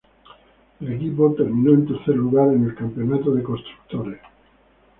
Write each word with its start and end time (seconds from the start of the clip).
El 0.79 0.93
equipo 0.93 1.31
terminó 1.37 1.75
en 1.75 1.85
tercer 1.85 2.15
lugar 2.15 2.47
en 2.51 2.63
el 2.63 2.73
campeonato 2.73 3.35
de 3.35 3.43
constructores. 3.43 4.19